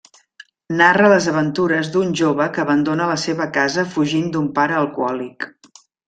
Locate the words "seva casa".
3.25-3.83